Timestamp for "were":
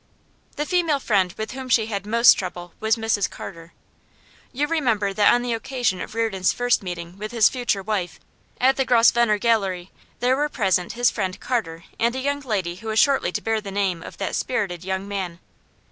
10.35-10.49